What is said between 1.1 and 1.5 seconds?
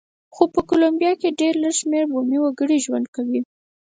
کې